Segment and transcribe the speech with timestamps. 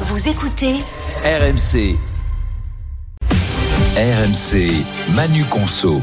[0.00, 0.74] Vous écoutez
[1.24, 1.96] RMC.
[3.96, 4.84] RMC,
[5.14, 6.02] Manu Conso.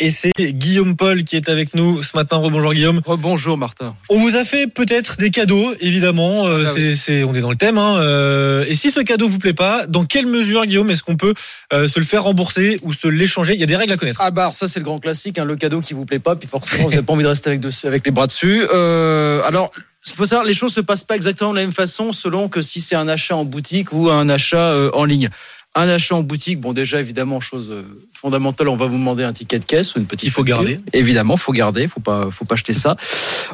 [0.00, 2.36] Et c'est Guillaume Paul qui est avec nous ce matin.
[2.36, 3.00] Rebonjour Guillaume.
[3.06, 3.94] Bonjour Martin.
[4.10, 6.46] On vous a fait peut-être des cadeaux, évidemment.
[6.46, 6.96] Euh, Ah c'est, oui.
[6.96, 7.78] c'est- on est dans le thème.
[7.78, 7.98] hein.
[8.00, 11.34] Euh, et si ce cadeau vous plaît pas, dans quelle mesure, Guillaume, est-ce qu'on peut
[11.72, 13.54] euh, se le faire rembourser ou se l'échanger?
[13.54, 14.20] Il y a des règles à connaître.
[14.20, 16.48] Ah bah ça c'est le grand classique, hein, le cadeau qui vous plaît pas, puis
[16.48, 18.64] forcément vous n'avez pas envie de rester avec, dessus, avec les bras dessus.
[18.74, 19.70] Euh, alors
[20.06, 22.60] il faut savoir, les choses se passent pas exactement de la même façon selon que
[22.60, 25.28] si c'est un achat en boutique ou un achat euh, en ligne.
[25.74, 29.32] Un achat en boutique, bon déjà évidemment chose euh, fondamentale, on va vous demander un
[29.32, 30.24] ticket de caisse ou une petite.
[30.24, 30.56] Il faut facture.
[30.56, 30.80] garder.
[30.92, 32.96] Évidemment, faut garder, faut pas, faut pas acheter ça.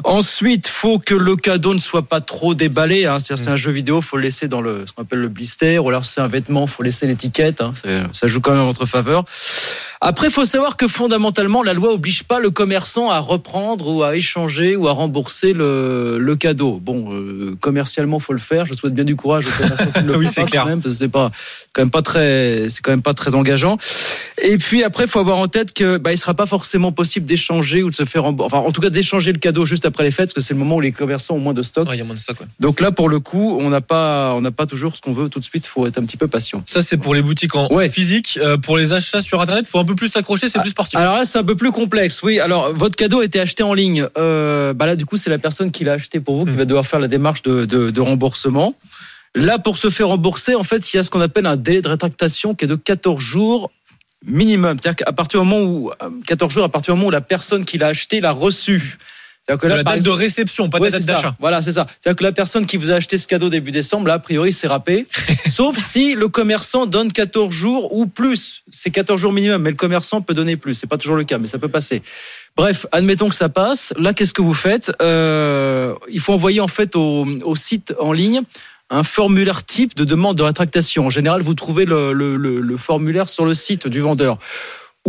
[0.03, 3.05] Ensuite, faut que le cadeau ne soit pas trop déballé.
[3.05, 3.19] Hein.
[3.19, 5.79] C'est-à-dire, c'est un jeu vidéo, faut le laisser dans le, ce qu'on appelle le blister,
[5.79, 7.61] ou alors c'est un vêtement, faut laisser l'étiquette.
[7.61, 7.71] Hein.
[8.11, 9.23] Ça joue quand même en votre faveur.
[10.01, 14.01] Après, il faut savoir que fondamentalement, la loi oblige pas le commerçant à reprendre ou
[14.03, 16.79] à échanger ou à rembourser le, le cadeau.
[16.81, 18.65] Bon, euh, commercialement, faut le faire.
[18.65, 20.63] Je souhaite bien du courage aux commerçants qui le Oui, c'est clair.
[20.63, 21.31] quand même, parce que c'est pas
[21.73, 23.77] quand même pas très, c'est quand même pas très engageant.
[24.41, 27.25] Et puis après, il faut avoir en tête que bah, il sera pas forcément possible
[27.25, 28.55] d'échanger ou de se faire rembourser.
[28.55, 30.59] Enfin, en tout cas, d'échanger le cadeau juste après les fêtes, parce que c'est le
[30.59, 31.89] moment où les commerçants ont moins de stock.
[31.89, 32.47] Ouais, Il y a moins de ça, quoi.
[32.61, 35.27] Donc là, pour le coup, on n'a pas, on n'a pas toujours ce qu'on veut
[35.27, 35.67] tout de suite.
[35.67, 36.63] Faut être un petit peu patient.
[36.65, 37.89] Ça, c'est pour les boutiques en Ouais.
[37.89, 38.39] physique.
[38.41, 40.97] Euh, pour les achats sur Internet, faut un plus s'accrocher, c'est plus sportif.
[40.99, 42.21] Alors là, c'est un peu plus complexe.
[42.23, 44.07] Oui, alors votre cadeau a été acheté en ligne.
[44.17, 46.57] Euh, bah là, du coup, c'est la personne qui l'a acheté pour vous qui Mm.
[46.57, 48.75] va devoir faire la démarche de, de, de remboursement.
[49.35, 51.81] Là, pour se faire rembourser, en fait, il y a ce qu'on appelle un délai
[51.81, 53.71] de rétractation qui est de 14 jours
[54.25, 54.77] minimum.
[54.81, 57.21] C'est-à-dire qu'à partir du moment où, euh, 14 jours à partir du moment où la
[57.21, 58.97] personne qui l'a acheté l'a reçu.
[59.57, 61.35] Que là, la date exemple- de réception, pas de Ouais, date d'achat.
[61.39, 61.87] Voilà, c'est ça.
[62.01, 64.53] C'est-à-dire que la personne qui vous a acheté ce cadeau début décembre, là, a priori,
[64.53, 65.05] c'est râpé.
[65.49, 68.63] Sauf si le commerçant donne 14 jours ou plus.
[68.71, 70.73] C'est 14 jours minimum, mais le commerçant peut donner plus.
[70.75, 72.01] C'est pas toujours le cas, mais ça peut passer.
[72.55, 73.93] Bref, admettons que ça passe.
[73.97, 74.91] Là, qu'est-ce que vous faites?
[75.01, 78.41] Euh, Il faut envoyer en fait au, au site en ligne
[78.91, 81.05] un formulaire type de demande de rétractation.
[81.05, 84.39] En général, vous trouvez le, le- le- le formulaire sur le site du vendeur.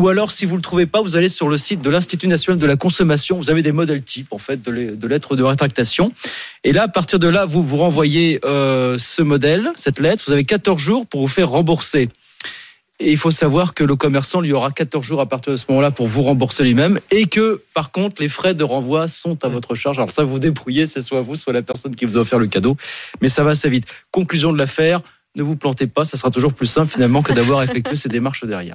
[0.01, 2.59] Ou alors, si vous le trouvez pas, vous allez sur le site de l'Institut national
[2.59, 3.37] de la consommation.
[3.37, 6.11] Vous avez des modèles types en fait de lettres de rétractation.
[6.65, 10.25] Et là, à partir de là, vous vous renvoyez euh, ce modèle, cette lettre.
[10.27, 12.09] Vous avez 14 jours pour vous faire rembourser.
[12.99, 15.67] Et il faut savoir que le commerçant lui aura 14 jours à partir de ce
[15.69, 19.49] moment-là pour vous rembourser lui-même et que par contre les frais de renvoi sont à
[19.49, 19.99] votre charge.
[19.99, 22.47] Alors ça vous débrouillez, c'est soit vous, soit la personne qui vous a offert le
[22.47, 22.79] cadeau,
[23.21, 23.85] mais ça va assez vite.
[24.13, 25.03] Conclusion de l'affaire,
[25.37, 28.45] ne vous plantez pas, ça sera toujours plus simple finalement que d'avoir effectué ces démarches
[28.45, 28.69] derrière.